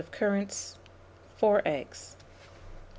of 0.01 0.09
currants, 0.09 0.79
4 1.37 1.61
eggs. 1.63 2.15